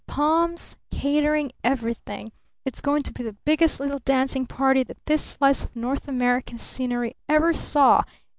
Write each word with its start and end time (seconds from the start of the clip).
Palms! 0.07 0.77
Catering! 0.89 1.51
Everything! 1.63 2.31
It's 2.65 2.81
going 2.81 3.03
to 3.03 3.13
be 3.13 3.21
the 3.21 3.33
biggest 3.45 3.79
little 3.79 3.99
dancing 3.99 4.47
party 4.47 4.81
that 4.81 4.97
this 5.05 5.23
slice 5.23 5.63
of 5.63 5.75
North 5.75 6.07
American 6.07 6.57
scenery 6.57 7.15
ever 7.29 7.53
saw! 7.53 8.01